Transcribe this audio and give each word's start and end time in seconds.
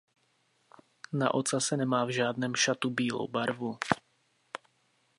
Na 1.19 1.29
ocase 1.33 1.77
nemá 1.77 2.05
v 2.05 2.09
žádném 2.09 2.55
šatu 2.55 2.89
bílou 2.89 3.27
barvu. 3.27 3.77